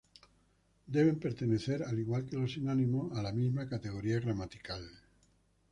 [0.95, 4.83] Deben pertenecer, al igual que los sinónimos, a la misma categoría gramatical.